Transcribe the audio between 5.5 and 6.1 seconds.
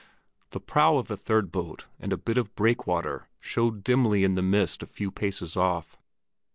off.